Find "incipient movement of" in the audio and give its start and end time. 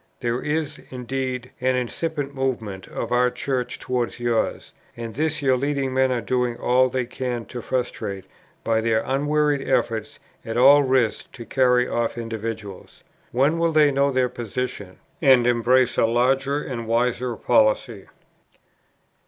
1.75-3.11